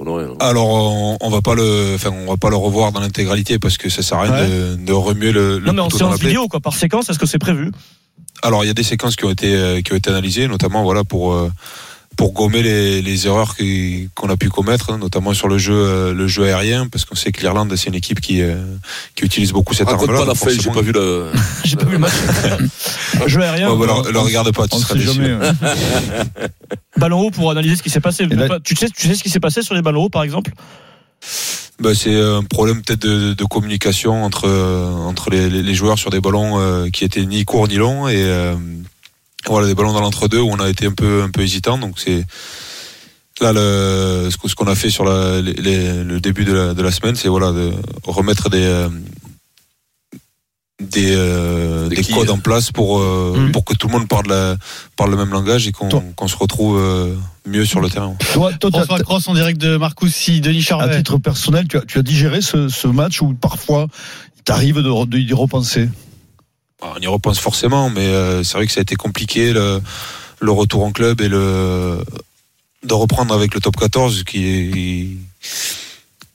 Hein. 0.00 0.34
Alors, 0.40 0.68
on, 0.68 1.18
on 1.20 1.28
va 1.30 1.42
pas 1.42 1.54
le, 1.54 1.92
enfin, 1.96 2.10
on 2.26 2.30
va 2.30 2.36
pas 2.38 2.48
le 2.48 2.56
revoir 2.56 2.90
dans 2.92 3.00
l'intégralité 3.00 3.58
parce 3.58 3.76
que 3.76 3.90
ça 3.90 4.02
sert 4.02 4.18
à 4.18 4.22
rien 4.22 4.32
Ouais. 4.32 4.48
de, 4.48 4.76
de 4.76 4.92
remuer 4.92 5.17
le, 5.18 5.58
le 5.58 5.66
Non, 5.66 5.72
mais 5.72 5.80
en 5.80 5.84
couteau 5.88 5.98
dans 5.98 6.10
la 6.10 6.16
séance 6.16 6.20
vidéo, 6.26 6.48
quoi, 6.48 6.60
par 6.60 6.74
séquence, 6.74 7.10
est-ce 7.10 7.18
que 7.18 7.26
c'est 7.26 7.38
prévu? 7.38 7.70
Alors, 8.42 8.64
il 8.64 8.68
y 8.68 8.70
a 8.70 8.74
des 8.74 8.82
séquences 8.82 9.16
qui 9.16 9.24
ont 9.24 9.30
été, 9.30 9.54
euh, 9.54 9.80
qui 9.82 9.92
ont 9.92 9.96
été 9.96 10.10
analysées, 10.10 10.46
notamment, 10.48 10.82
voilà, 10.84 11.02
pour, 11.04 11.32
euh, 11.34 11.50
pour 12.16 12.32
gommer 12.32 12.62
les, 12.62 13.00
les 13.02 13.26
erreurs 13.26 13.54
qu'on 14.14 14.28
a 14.28 14.36
pu 14.36 14.48
commettre, 14.48 14.90
hein, 14.92 14.98
notamment 14.98 15.34
sur 15.34 15.46
le 15.48 15.58
jeu, 15.58 15.74
euh, 15.74 16.14
le 16.14 16.26
jeu 16.26 16.44
aérien, 16.44 16.88
parce 16.88 17.04
qu'on 17.04 17.14
sait 17.14 17.30
que 17.32 17.40
l'Irlande, 17.40 17.74
c'est 17.76 17.88
une 17.88 17.94
équipe 17.94 18.20
qui, 18.20 18.42
euh, 18.42 18.56
qui 19.14 19.24
utilise 19.24 19.52
beaucoup 19.52 19.74
cette 19.74 19.88
arme-là. 19.88 20.24
pas 20.24 20.24
la 20.24 20.52
j'ai 20.56 20.70
pas 20.70 20.80
vu 20.82 20.92
le. 20.92 21.26
J'ai 21.64 21.76
pas 21.76 21.84
vu 21.84 21.92
le 21.92 21.98
match. 21.98 22.12
Jeu 23.26 23.40
aérien, 23.42 23.70
Ouais, 23.72 23.86
bah, 23.86 24.02
le, 24.04 24.12
le 24.12 24.18
regarde 24.20 24.52
pas, 24.52 24.66
tu 24.68 24.78
seras 24.78 24.94
déçu. 24.94 25.06
jamais. 25.14 25.30
hein. 25.30 25.52
ballon 26.96 27.20
haut 27.20 27.30
pour 27.30 27.50
analyser 27.50 27.76
ce 27.76 27.82
qui 27.82 27.90
s'est 27.90 28.00
passé. 28.00 28.24
Et 28.24 28.26
là- 28.34 28.58
Tu 28.64 28.74
sais, 28.76 28.88
tu 28.88 29.06
sais 29.08 29.14
ce 29.14 29.22
qui 29.22 29.30
s'est 29.30 29.40
passé 29.40 29.62
sur 29.62 29.74
les 29.74 29.82
ballons 29.82 30.04
hauts, 30.04 30.10
par 30.10 30.22
exemple? 30.22 30.52
Bah, 31.80 31.94
c'est 31.94 32.20
un 32.20 32.42
problème 32.42 32.82
peut-être 32.82 33.02
de, 33.02 33.34
de 33.34 33.44
communication 33.44 34.24
entre 34.24 34.46
euh, 34.48 34.90
entre 34.90 35.30
les, 35.30 35.48
les- 35.48 35.74
joueurs 35.74 35.96
sur 35.98 36.10
des 36.10 36.20
ballons 36.20 36.58
euh, 36.58 36.88
qui 36.90 37.04
étaient 37.04 37.24
ni 37.24 37.44
courts 37.44 37.68
ni 37.68 37.76
longs 37.76 38.08
et 38.08 38.16
euh, 38.24 38.56
voilà 39.46 39.68
des 39.68 39.76
ballons 39.76 39.92
dans 39.92 40.00
l'entre-deux 40.00 40.40
où 40.40 40.50
on 40.50 40.58
a 40.58 40.68
été 40.68 40.86
un 40.86 40.92
peu 40.92 41.22
un 41.22 41.30
peu 41.30 41.42
hésitant. 41.42 41.78
Donc 41.78 42.00
c'est 42.00 42.24
là 43.40 43.52
le, 43.52 44.28
ce 44.30 44.54
qu'on 44.56 44.66
a 44.66 44.74
fait 44.74 44.90
sur 44.90 45.04
la, 45.04 45.40
les- 45.40 46.02
le 46.02 46.20
début 46.20 46.44
de 46.44 46.52
la, 46.52 46.74
de 46.74 46.82
la 46.82 46.90
semaine 46.90 47.14
c'est 47.14 47.28
voilà 47.28 47.52
de 47.52 47.70
remettre 48.04 48.50
des 48.50 48.66
des, 50.80 51.12
euh, 51.14 51.88
Des 51.88 51.96
des 51.96 52.02
quilles. 52.02 52.14
codes 52.14 52.30
en 52.30 52.38
place 52.38 52.70
pour 52.70 53.00
euh, 53.00 53.34
Mm. 53.48 53.52
pour 53.52 53.64
que 53.64 53.74
tout 53.74 53.88
le 53.88 53.92
monde 53.94 54.06
parle 54.08 54.28
la, 54.28 54.56
parle 54.96 55.10
le 55.10 55.16
même 55.16 55.30
langage 55.30 55.66
et 55.66 55.72
qu'on 55.72 56.28
se 56.28 56.36
retrouve 56.36 56.78
euh, 56.78 57.14
mieux 57.46 57.64
sur 57.64 57.80
le 57.80 57.90
terrain. 57.90 58.14
Toi, 58.32 58.52
toi, 58.54 58.70
François 58.70 59.00
Cross 59.00 59.26
en 59.28 59.34
direct 59.34 59.60
de 59.60 59.76
Marcoussis, 59.76 60.40
Denis 60.40 60.58
à 60.58 60.62
Charvet. 60.62 60.96
titre 60.98 61.18
personnel, 61.18 61.66
tu 61.68 61.76
as, 61.78 61.82
tu 61.82 61.98
as 61.98 62.02
digéré 62.02 62.40
ce, 62.40 62.68
ce 62.68 62.86
match 62.86 63.20
où 63.22 63.34
parfois 63.34 63.86
il 64.36 64.42
t'arrive 64.44 64.76
de, 64.76 65.04
de 65.06 65.18
y 65.18 65.32
repenser? 65.32 65.88
Ah, 66.80 66.92
On 66.96 67.00
y 67.00 67.06
repense 67.08 67.40
forcément, 67.40 67.90
mais 67.90 68.06
euh, 68.06 68.44
c'est 68.44 68.56
vrai 68.56 68.66
que 68.66 68.72
ça 68.72 68.78
a 68.78 68.82
été 68.82 68.94
compliqué 68.94 69.52
le, 69.52 69.80
le 70.40 70.50
retour 70.52 70.84
en 70.84 70.92
club 70.92 71.20
et 71.20 71.28
le 71.28 71.98
de 72.84 72.94
reprendre 72.94 73.34
avec 73.34 73.52
le 73.54 73.60
top 73.60 73.76
14 73.76 74.22
qui 74.22 74.46
est, 74.46 75.08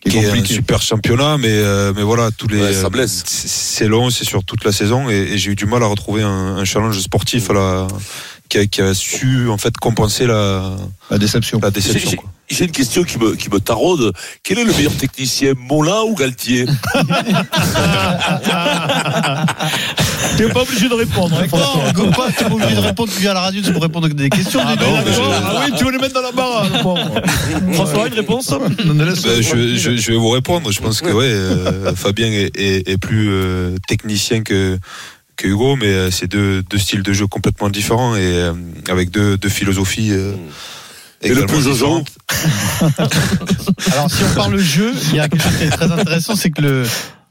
Qui 0.10 0.18
est 0.18 0.30
un 0.30 0.44
super 0.46 0.82
championnat, 0.82 1.38
mais 1.38 1.48
euh, 1.50 1.94
mais 1.96 2.04
voilà 2.04 2.30
tous 2.32 2.48
les 2.48 2.62
Ouais, 2.62 2.74
ça 2.74 2.90
blesse. 2.90 3.24
c'est- 3.26 3.88
long, 3.88 4.10
c'est 4.10 4.26
sur 4.26 4.44
toute 4.44 4.64
la 4.66 4.72
saison 4.72 5.10
et, 5.10 5.14
et 5.16 5.38
j'ai 5.38 5.52
eu 5.52 5.56
du 5.56 5.66
mal 5.66 5.82
à 5.84 5.88
retrouver 5.88 6.22
un, 6.24 6.58
un 6.58 6.66
challenge 6.66 7.00
sportif 7.00 7.50
à 7.50 7.54
la, 7.54 7.88
qui, 8.50 8.58
a, 8.58 8.66
qui 8.66 8.82
a 8.82 8.94
su 8.94 9.50
en 9.50 9.58
fait 9.58 9.76
compenser 9.78 10.26
la, 10.28 10.76
La 11.10 11.18
déception. 11.18 11.60
la 11.64 11.72
déception. 11.72 12.22
J'ai- 12.54 12.66
une 12.66 12.72
question 12.72 13.04
qui 13.04 13.18
me, 13.20 13.36
qui 13.36 13.50
me 13.50 13.60
taraude. 13.60 14.14
Quel 14.44 14.60
est 14.60 14.64
le 14.64 14.74
meilleur 14.74 14.96
technicien, 14.96 15.54
Molin 15.58 16.02
ou 16.04 16.16
Galtier 16.16 16.66
Tu 20.38 20.44
n'es 20.44 20.50
pas 20.52 20.62
obligé 20.62 20.90
de 20.90 20.94
répondre. 20.94 21.38
hein. 21.40 21.46
Non, 21.52 21.92
go 21.94 22.10
pas, 22.12 22.28
tu 22.36 22.44
es 22.44 22.52
obligé 22.52 22.76
de 22.76 22.80
répondre, 22.80 23.12
tu 23.14 23.20
viens 23.22 23.32
à 23.32 23.36
la 23.36 23.42
radio, 23.42 23.62
tu 23.62 23.72
peux 23.72 23.80
répondre 23.80 24.08
à 24.08 24.10
des 24.10 24.30
questions. 24.30 24.60
Ah, 24.64 24.76
D'accord. 24.76 25.00
je- 25.06 25.22
ah 25.22 25.64
oui, 25.66 25.74
tu 25.78 25.84
veux 25.86 25.92
les 25.92 25.98
mettre 26.00 26.14
dans 26.16 26.22
la 26.22 26.32
barre. 26.32 26.66
pauvre. 26.82 27.22
François, 27.74 28.08
une 28.08 28.14
réponse 28.14 28.50
Non, 28.50 28.60
Ben, 28.96 29.14
je, 29.16 29.76
je, 29.78 29.96
je 29.98 30.12
vais 30.12 30.18
vous 30.18 30.30
répondre. 30.30 30.72
Je 30.72 30.82
pense 30.82 31.02
que 31.02 31.10
ouais, 31.12 31.26
euh, 31.28 31.94
Fabien 31.96 32.28
est, 32.32 32.58
est, 32.58 32.90
est 32.90 32.98
plus 32.98 33.30
euh, 33.30 33.76
technicien 33.88 34.42
que, 34.42 34.80
que 35.36 35.48
Hugo, 35.48 35.76
mais 35.76 35.88
euh, 35.88 36.10
c'est 36.12 36.28
deux, 36.28 36.64
deux 36.64 36.78
styles 36.80 37.04
de 37.04 37.14
jeu 37.14 37.28
complètement 37.28 37.70
différents 37.70 38.16
et 38.16 38.22
euh, 38.24 38.54
avec 38.90 39.12
deux, 39.12 39.38
deux 39.38 39.50
philosophies. 39.50 40.12
euh, 40.12 40.34
Et 41.24 41.34
le 41.34 41.46
plus 41.46 41.62
Jojo 41.62 41.74
différentes. 41.74 42.12
Alors, 43.94 44.12
si 44.12 44.24
on 44.24 44.36
parle 44.36 44.58
jeu, 44.58 44.94
il 45.12 45.16
y 45.16 45.20
a 45.20 45.28
quelque 45.28 45.44
chose 45.44 45.58
qui 45.58 45.64
est 45.64 45.70
très 45.70 45.92
intéressant, 45.92 46.36
c'est 46.36 46.52
que 46.52 46.62
le, 46.62 46.84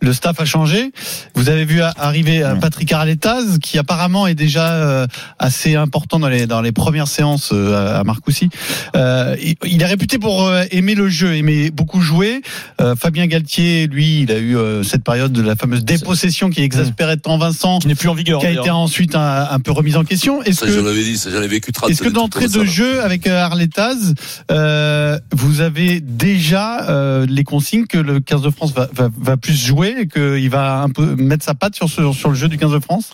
le 0.02 0.12
staff 0.12 0.38
a 0.40 0.44
changé. 0.44 0.90
Vous 1.34 1.48
avez 1.48 1.64
vu 1.64 1.80
arriver 1.80 2.42
euh, 2.42 2.56
Patrick 2.56 2.92
Arletaz, 2.92 3.58
qui 3.62 3.78
apparemment 3.78 4.26
est 4.26 4.34
déjà 4.34 4.72
euh, 4.72 5.06
assez 5.38 5.76
important 5.76 6.18
dans 6.18 6.28
les 6.28 6.46
dans 6.46 6.60
les 6.60 6.72
premières 6.72 7.06
séances 7.08 7.50
euh, 7.54 8.00
à 8.00 8.04
Marcoussis. 8.04 8.50
Euh, 8.96 9.36
il- 9.64 9.80
est 9.82 9.86
réputé 9.86 10.18
pour 10.18 10.52
aimer 10.70 10.94
le 10.94 11.08
jeu, 11.08 11.34
aimer 11.34 11.70
beaucoup 11.70 12.00
jouer. 12.00 12.42
Euh, 12.80 12.94
Fabien 12.96 13.26
Galtier, 13.26 13.86
lui, 13.88 14.20
il 14.22 14.30
a 14.32 14.38
eu 14.38 14.56
euh, 14.56 14.82
cette 14.84 15.02
période 15.02 15.32
de 15.32 15.42
la 15.42 15.56
fameuse 15.56 15.84
dépossession 15.84 16.50
qui 16.50 16.62
exaspérait 16.62 17.16
tant 17.16 17.38
Vincent, 17.38 17.78
Qui 17.80 17.88
n'est 17.88 17.94
plus 17.94 18.08
en 18.08 18.14
vigueur. 18.14 18.40
qui 18.40 18.46
a 18.46 18.50
été 18.52 18.70
ensuite 18.70 19.14
un, 19.16 19.46
un 19.50 19.58
peu 19.60 19.72
remise 19.72 19.96
en 19.96 20.04
question. 20.04 20.42
Est-ce 20.42 20.60
Ça, 20.60 20.66
je 20.66 20.78
que 20.80 20.84
l'avais 20.84 21.02
dit, 21.02 21.20
vécu 21.48 21.72
30 21.72 21.90
est-ce 21.90 22.02
que 22.02 22.08
d'entrée 22.08 22.48
de 22.48 22.64
jeu 22.64 23.02
avec 23.02 23.26
Arletaz, 23.26 24.14
euh, 24.50 25.18
vous 25.32 25.60
avez 25.60 26.00
déjà 26.00 26.88
euh, 26.90 27.26
les 27.28 27.44
consignes 27.44 27.86
que 27.86 27.98
le 27.98 28.20
15 28.20 28.42
de 28.42 28.50
France 28.50 28.72
va, 28.72 28.88
va, 28.94 29.08
va 29.18 29.36
plus 29.36 29.54
jouer 29.56 29.91
et 29.98 30.08
qu'il 30.08 30.50
va 30.50 30.82
un 30.82 30.88
peu 30.88 31.14
mettre 31.16 31.44
sa 31.44 31.54
patte 31.54 31.74
sur, 31.74 31.88
le 32.28 32.34
jeu 32.34 32.48
du 32.48 32.58
15 32.58 32.72
de 32.72 32.80
France? 32.80 33.12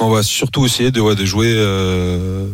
On 0.00 0.10
va 0.10 0.22
surtout 0.22 0.66
essayer 0.66 0.90
de 0.90 1.24
jouer, 1.24 1.52
euh, 1.56 2.46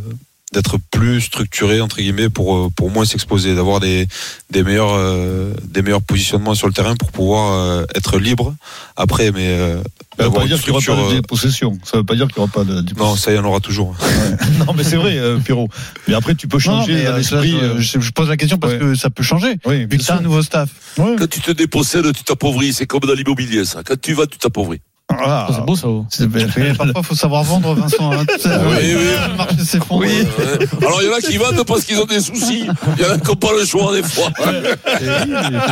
d'être 0.52 0.76
plus 0.90 1.20
structuré 1.22 1.80
entre 1.80 1.96
guillemets 1.96 2.28
pour 2.28 2.56
euh, 2.56 2.68
pour 2.76 2.90
moins 2.90 3.04
s'exposer, 3.04 3.54
d'avoir 3.54 3.80
des 3.80 4.06
des 4.50 4.62
meilleurs 4.62 4.92
euh, 4.94 5.52
des 5.64 5.82
meilleurs 5.82 6.02
positionnements 6.02 6.54
sur 6.54 6.66
le 6.66 6.72
terrain 6.72 6.94
pour 6.96 7.10
pouvoir 7.10 7.52
euh, 7.52 7.84
être 7.94 8.18
libre 8.18 8.54
après, 8.96 9.32
mais 9.32 9.48
euh, 9.48 9.76
Ça 9.76 9.80
veut 9.80 10.24
d'avoir 10.24 10.42
pas 10.42 10.46
dire 10.48 10.60
qu'il 10.62 10.72
n'y 10.72 10.78
aura 10.88 11.02
pas 11.02 11.08
de 11.08 11.14
dépossession. 11.14 11.78
Ça 11.84 11.96
veut 11.96 12.04
pas 12.04 12.14
dire 12.14 12.26
qu'il 12.28 12.36
n'y 12.36 12.42
aura 12.44 12.52
pas 12.52 12.64
de 12.64 12.84
non, 12.98 13.16
ça 13.16 13.32
y 13.32 13.38
en 13.38 13.44
aura 13.44 13.60
toujours. 13.60 13.96
Non, 14.66 14.74
mais 14.74 14.84
c'est 14.84 14.96
vrai, 14.96 15.18
euh, 15.18 15.38
Pierrot. 15.38 15.68
Mais 16.06 16.14
après, 16.14 16.34
tu 16.34 16.46
peux 16.48 16.56
Non, 16.58 16.60
changer 16.80 16.94
mais, 16.94 17.12
l'esprit. 17.16 17.52
ça, 17.52 17.78
je, 17.78 18.00
je 18.00 18.10
pose 18.12 18.28
la 18.28 18.36
question 18.36 18.58
parce 18.58 18.74
ouais. 18.74 18.78
que 18.78 18.94
ça 18.94 19.08
peut 19.10 19.22
changer. 19.22 19.56
Oui, 19.64 19.80
Vu 19.80 19.88
que 19.88 19.96
t'as 19.96 20.04
sûr. 20.04 20.14
un 20.16 20.20
nouveau 20.20 20.42
staff. 20.42 20.68
Ouais. 20.98 21.16
Quand 21.18 21.28
tu 21.28 21.40
te 21.40 21.50
dépossèdes, 21.50 22.12
tu 22.14 22.22
t'appauvris. 22.24 22.72
C'est 22.72 22.86
comme 22.86 23.00
dans 23.00 23.14
l'immobilier, 23.14 23.64
ça. 23.64 23.82
Quand 23.84 23.98
tu 24.00 24.12
vas, 24.14 24.26
tu 24.26 24.38
t'appauvris. 24.38 24.80
Ah, 25.20 25.48
C'est 25.54 25.64
beau 25.64 25.76
ça. 25.76 25.88
c'est 26.10 26.28
bien. 26.28 26.46
Mais 26.56 26.72
parfois, 26.74 26.92
il 27.02 27.04
faut 27.04 27.14
savoir 27.14 27.42
vendre, 27.44 27.74
Vincent. 27.74 28.12
hein. 28.12 28.24
Oui, 28.44 28.94
oui. 28.96 29.10
Le 29.30 29.36
marché 29.36 29.56
s'effondre. 29.64 30.02
Ouais. 30.02 30.24
Alors, 30.80 31.02
il 31.02 31.08
y 31.08 31.10
en 31.10 31.16
a 31.16 31.20
qui 31.20 31.36
vendent 31.36 31.64
parce 31.66 31.84
qu'ils 31.84 31.98
ont 32.00 32.04
des 32.06 32.20
soucis. 32.20 32.66
Il 32.98 33.02
y 33.02 33.06
en 33.06 33.12
a 33.14 33.18
qui 33.18 33.28
n'ont 33.28 33.36
pas 33.36 33.52
le 33.58 33.64
choix, 33.64 33.94
des 33.94 34.02
fois. 34.02 34.30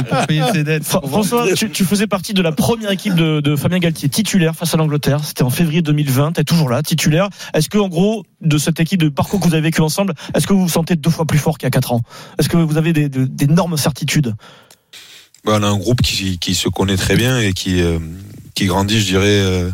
Pour 0.09 0.27
payer 0.27 0.43
ses 0.53 0.65
dettes. 0.65 0.85
François, 0.85 1.53
tu, 1.55 1.71
tu 1.71 1.85
faisais 1.85 2.07
partie 2.07 2.35
de 2.35 2.43
la 2.43 2.53
première 2.53 2.91
équipe 2.91 3.15
de, 3.15 3.41
de 3.41 3.57
Fabien 3.57 3.79
Galtier, 3.79 4.09
titulaire 4.09 4.55
face 4.55 4.75
à 4.75 4.77
l'Angleterre. 4.77 5.21
C'était 5.25 5.43
en 5.43 5.51
février 5.51 5.83
2020. 5.83 6.33
T'es 6.33 6.45
toujours 6.45 6.69
là, 6.69 6.83
titulaire. 6.83 7.29
Est-ce 7.55 7.69
que, 7.69 7.79
en 7.79 7.89
gros, 7.89 8.25
de 8.41 8.59
cette 8.59 8.81
équipe 8.81 9.01
de 9.01 9.09
parcours 9.09 9.41
que 9.41 9.47
vous 9.47 9.55
avez 9.55 9.63
vécu 9.63 9.81
ensemble, 9.81 10.15
est-ce 10.35 10.47
que 10.47 10.53
vous 10.53 10.63
vous 10.63 10.69
sentez 10.69 10.97
deux 10.97 11.11
fois 11.11 11.25
plus 11.27 11.39
fort 11.39 11.59
qu'il 11.59 11.67
y 11.67 11.69
a 11.69 11.71
quatre 11.71 11.93
ans? 11.93 12.01
Est-ce 12.39 12.49
que 12.49 12.57
vous 12.57 12.77
avez 12.77 12.93
d'énormes 12.93 13.77
certitudes? 13.77 14.35
Bah, 15.45 15.53
on 15.59 15.63
a 15.63 15.67
un 15.69 15.77
groupe 15.79 16.03
qui, 16.03 16.39
qui 16.39 16.55
se 16.55 16.69
connaît 16.69 16.97
très 16.99 17.17
bien 17.17 17.39
et 17.41 17.53
qui, 17.55 17.81
euh, 17.81 17.99
qui 18.61 18.67
grandit, 18.67 19.01
je 19.01 19.07
dirais, 19.07 19.25
euh, 19.41 19.71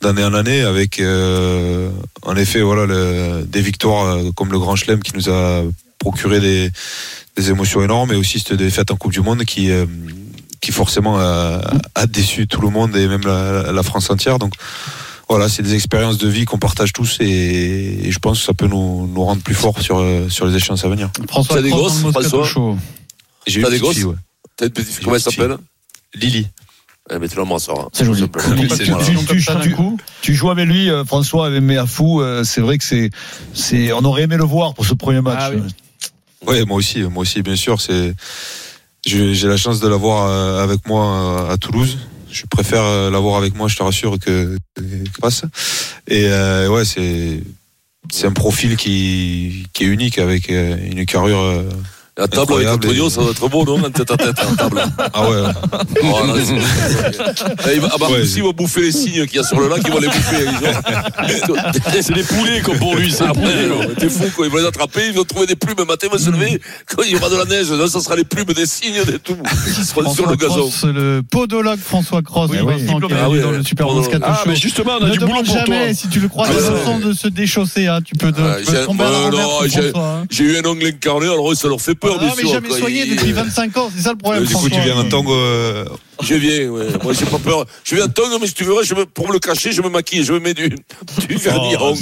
d'année 0.00 0.24
en 0.24 0.32
année 0.32 0.62
avec, 0.62 0.98
euh, 0.98 1.90
en 2.22 2.36
effet, 2.36 2.62
voilà, 2.62 2.86
le- 2.86 3.44
des 3.46 3.60
victoires 3.60 4.06
euh, 4.06 4.30
comme 4.34 4.50
le 4.50 4.58
Grand 4.58 4.76
Chelem 4.76 5.02
qui 5.02 5.12
nous 5.14 5.28
a 5.28 5.62
procuré 5.98 6.40
des, 6.40 6.70
des 7.36 7.50
émotions 7.50 7.82
énormes 7.82 8.10
et 8.12 8.16
aussi 8.16 8.38
cette 8.40 8.54
défaite 8.54 8.90
en 8.90 8.96
Coupe 8.96 9.12
du 9.12 9.20
Monde 9.20 9.44
qui, 9.44 9.70
euh, 9.70 9.84
qui 10.62 10.72
forcément 10.72 11.18
a, 11.18 11.60
a 11.94 12.06
déçu 12.06 12.46
tout 12.46 12.62
le 12.62 12.70
monde 12.70 12.96
et 12.96 13.08
même 13.08 13.20
la, 13.26 13.72
la 13.72 13.82
France 13.82 14.08
entière. 14.08 14.38
Donc, 14.38 14.54
voilà, 15.28 15.50
c'est 15.50 15.62
des 15.62 15.74
expériences 15.74 16.16
de 16.16 16.28
vie 16.28 16.46
qu'on 16.46 16.58
partage 16.58 16.94
tous 16.94 17.18
et, 17.20 17.26
et 18.06 18.10
je 18.10 18.18
pense 18.20 18.38
que 18.38 18.46
ça 18.46 18.54
peut 18.54 18.68
nous, 18.68 19.06
nous 19.06 19.22
rendre 19.22 19.42
plus 19.42 19.54
forts 19.54 19.82
sur, 19.82 20.02
sur 20.30 20.46
les 20.46 20.56
échéances 20.56 20.82
à 20.82 20.88
venir. 20.88 21.10
François 21.28 21.56
T'as 21.56 21.62
des 21.62 21.68
Moscato 21.68 22.10
François. 22.44 22.76
J'ai 23.46 23.60
T'as 23.60 23.68
une 23.68 23.74
des 23.74 23.80
petite 23.80 23.82
gosses 23.82 23.94
fille, 23.96 24.04
ouais. 24.04 24.14
T'as 24.56 24.64
une 24.66 24.72
petite, 24.72 25.00
comment 25.04 25.16
elle 25.16 25.20
s'appelle? 25.20 25.56
Lily. 26.14 26.46
Eh, 27.10 27.18
mais 27.18 27.28
tu 27.28 27.36
l'embrasseras. 27.36 27.88
C'est 27.92 28.04
joli. 28.04 28.26
Pourquoi 28.28 28.54
C'est 28.68 28.84
voilà. 28.84 29.04
tu, 30.20 30.34
joues 30.34 30.50
avec 30.50 30.66
lui, 30.66 30.90
euh, 30.90 31.04
François, 31.04 31.46
avec 31.46 31.62
Méafou. 31.62 32.20
euh, 32.20 32.44
c'est 32.44 32.60
vrai 32.60 32.76
que 32.76 32.84
c'est, 32.84 33.10
c'est, 33.54 33.92
on 33.92 34.04
aurait 34.04 34.22
aimé 34.22 34.36
le 34.36 34.44
voir 34.44 34.74
pour 34.74 34.84
ce 34.84 34.94
premier 34.94 35.20
match. 35.20 35.38
Ah 35.40 35.50
oui. 35.54 35.62
Ouais, 36.46 36.64
moi 36.64 36.76
aussi, 36.76 37.00
moi 37.02 37.22
aussi, 37.22 37.42
bien 37.42 37.56
sûr. 37.56 37.80
C'est, 37.80 38.14
j'ai 39.06 39.34
j'ai 39.34 39.48
la 39.48 39.56
chance 39.56 39.80
de 39.80 39.88
l'avoir 39.88 40.28
euh, 40.28 40.62
avec 40.62 40.86
moi 40.86 41.50
à 41.50 41.56
Toulouse. 41.56 41.98
Je 42.30 42.44
préfère 42.44 43.10
l'avoir 43.10 43.38
avec 43.38 43.54
moi, 43.54 43.68
je 43.68 43.76
te 43.76 43.82
rassure, 43.82 44.18
que, 44.18 44.58
que 44.74 45.20
passe. 45.20 45.44
Et 46.08 46.26
euh, 46.26 46.68
ouais, 46.68 46.84
c'est, 46.84 47.42
c'est 48.10 48.26
un 48.26 48.32
profil 48.32 48.76
qui, 48.76 49.64
qui 49.72 49.84
est 49.84 49.86
unique 49.86 50.18
avec 50.18 50.50
une 50.50 51.06
carrure. 51.06 51.64
La 52.18 52.26
table 52.26 52.52
avec. 52.54 52.68
Antonio, 52.68 53.08
ça 53.08 53.20
doit 53.22 53.30
être 53.30 53.48
beau, 53.48 53.64
non 53.64 53.78
En 53.84 53.90
tête 53.90 54.10
à 54.10 54.16
tête, 54.16 54.36
la 54.36 54.56
table. 54.56 54.82
Ah 55.14 55.28
ouais. 55.30 55.36
Oh, 56.02 56.26
là, 56.26 56.34
Eh, 57.70 57.74
il 57.74 57.80
va- 57.80 57.88
Ah, 57.92 57.96
bah, 57.98 58.06
Ouais. 58.10 58.22
aussi, 58.22 58.38
il 58.38 58.42
va 58.42 58.52
bouffer 58.52 58.80
les 58.82 58.92
signes 58.92 59.24
qu'il 59.26 59.36
y 59.36 59.38
a 59.38 59.44
sur 59.44 59.60
le 59.60 59.68
lac, 59.68 59.80
il 59.84 59.92
va 59.92 60.00
les 60.00 60.08
bouffer. 60.08 60.46
C'est 62.02 62.14
des 62.14 62.22
poulets 62.22 62.60
comme 62.60 62.78
pour 62.78 62.96
lui, 62.96 63.12
c'est 63.12 63.24
des 63.26 63.32
poulets. 63.32 63.94
T'es 63.98 64.08
fou, 64.08 64.24
quoi. 64.34 64.46
Ils 64.46 64.52
vont 64.52 64.58
les 64.58 64.66
attraper, 64.66 65.08
ils 65.08 65.14
vont 65.14 65.24
trouver 65.24 65.46
des 65.46 65.56
plumes. 65.56 65.76
Matin, 65.86 66.08
ils 66.10 66.18
vont 66.18 66.18
se 66.24 66.30
lever. 66.30 66.60
Quand 66.86 67.02
il 67.04 67.12
y 67.12 67.16
aura 67.16 67.30
de 67.30 67.36
la 67.36 67.44
neige, 67.44 67.70
là, 67.70 67.86
ça 67.86 68.00
sera 68.00 68.16
les 68.16 68.24
plumes 68.24 68.44
des 68.46 68.66
signes, 68.66 69.02
des 69.06 69.18
tout. 69.18 69.36
Seront 69.36 69.84
sur 69.84 70.24
François 70.24 70.30
le 70.30 70.36
gazon. 70.36 70.54
Cross, 70.68 70.84
le 70.84 71.22
podologue 71.28 71.78
François 71.78 72.22
Cross, 72.22 72.50
Oui, 72.50 72.58
Vincent, 72.58 72.96
oui. 73.00 73.06
qui 73.06 73.12
est 73.12 73.16
Ah 73.22 73.30
oui, 73.30 73.40
dans 73.40 73.50
le. 73.52 73.62
Super. 73.64 73.86
Moscato 73.86 74.24
Ah, 74.26 74.42
mais 74.46 74.56
justement, 74.56 74.92
on 75.00 75.04
a 75.04 75.08
ne 75.08 75.12
du 75.12 75.18
boulot 75.20 75.30
demande 75.32 75.46
pour 75.46 75.54
toi. 75.54 75.64
jamais 75.66 75.94
si 75.94 76.08
tu 76.08 76.18
le 76.20 76.28
crois 76.28 76.46
Ah, 76.48 76.52
de 76.98 77.08
de 77.08 77.12
se 77.12 77.28
déchausser. 77.28 77.86
Hein. 77.86 78.00
Tu 78.04 78.14
peux, 78.16 78.32
te, 78.32 78.40
Ah, 78.40 78.56
tu 78.60 78.66
peux 78.66 78.78
j'ai- 78.78 78.84
tomber 78.84 79.04
à 79.04 79.10
la 79.10 79.16
euh, 79.16 79.22
renverse, 79.24 79.42
non, 79.46 79.58
j'ai- 79.68 79.90
François. 79.90 80.08
hein. 80.22 80.24
J'ai 80.30 80.44
eu 80.44 80.56
un 80.58 80.64
ongle 80.68 80.86
incarné, 80.86 81.26
alors 81.26 81.54
ça 81.56 81.68
leur 81.68 81.80
fait 81.80 81.94
peur, 81.94 82.07
Ah, 82.14 82.18
bien 82.18 82.28
non, 82.28 82.34
mais 82.36 82.48
jamais 82.48 82.70
soigné 82.70 83.06
depuis 83.06 83.32
25 83.32 83.76
ans, 83.76 83.90
c'est 83.94 84.02
ça 84.02 84.12
le 84.12 84.18
problème. 84.18 84.42
Euh, 84.42 84.46
du 84.46 84.54
coup, 84.54 84.68
tu 84.68 84.80
viens 84.80 84.96
en. 84.98 85.04
Je 86.22 86.34
viens, 86.34 86.68
ouais. 86.68 86.86
Moi, 87.02 87.12
j'ai 87.12 87.26
pas 87.26 87.38
peur. 87.38 87.64
Je 87.84 87.94
viens 87.94 88.06
en 88.06 88.08
tongue, 88.08 88.32
mais 88.40 88.46
si 88.48 88.54
tu 88.54 88.64
veux, 88.64 88.82
je 88.82 88.94
me, 88.94 89.06
pour 89.06 89.28
me 89.28 89.32
le 89.34 89.38
cacher, 89.38 89.70
je 89.72 89.80
me 89.82 89.88
maquille, 89.88 90.24
je 90.24 90.32
me 90.32 90.40
mets 90.40 90.54
du, 90.54 90.68
du 90.68 91.36
vernis 91.36 91.74
à 91.74 91.78
Oh, 91.80 91.90
ongles. 91.90 91.98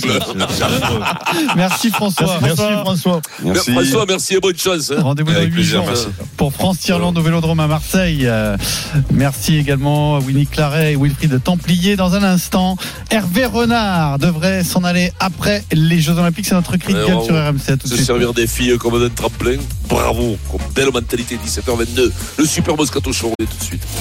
c'est 0.50 0.62
affreux. 0.62 1.00
Merci 1.56 1.90
François. 1.90 2.38
Merci 2.40 2.62
François. 2.80 3.20
Merci. 3.42 3.72
François, 3.72 4.04
merci 4.08 4.34
et 4.34 4.40
bonne 4.40 4.56
chance. 4.58 4.90
hein. 4.90 5.02
Rendez-vous 5.02 5.30
dans 5.32 5.36
Avec 5.36 5.48
8 5.50 5.54
plaisir, 5.54 5.78
jours 5.80 5.86
merci. 5.88 6.06
pour 6.36 6.52
France-Irlande 6.52 7.18
au 7.18 7.22
Vélodrome 7.22 7.60
à 7.60 7.66
Marseille. 7.66 8.22
Euh, 8.24 8.56
merci 9.12 9.56
également 9.58 10.16
à 10.16 10.20
Winnie 10.20 10.46
Claret 10.46 10.92
et 10.92 10.96
Wilfried 10.96 11.42
Templier. 11.42 11.96
Dans 11.96 12.14
un 12.14 12.22
instant, 12.22 12.76
Hervé 13.10 13.44
Renard 13.46 14.18
devrait 14.18 14.64
s'en 14.64 14.82
aller 14.84 15.12
après 15.20 15.62
les 15.72 16.00
Jeux 16.00 16.14
Olympiques. 16.14 16.46
C'est 16.46 16.54
notre 16.54 16.76
cri 16.78 16.94
de 16.94 17.04
gueule 17.04 17.22
sur 17.22 17.34
RMC. 17.34 17.70
À 17.72 17.76
tout 17.76 17.86
Se 17.86 17.94
suite. 17.96 18.06
servir 18.06 18.32
des 18.32 18.46
filles 18.46 18.76
comme 18.78 18.98
d'un 19.00 19.10
tremplin. 19.14 19.56
Bravo. 19.88 20.36
Comme 20.50 20.60
belle 20.74 20.90
mentalité, 20.92 21.38
17h22. 21.44 22.10
Le 22.38 22.46
super 22.46 22.76
Moscato 22.76 23.12
Show, 23.12 23.32
on 23.38 23.42
est 23.42 23.46
tout 23.46 23.58
de 23.58 23.62
suite. 23.64 23.82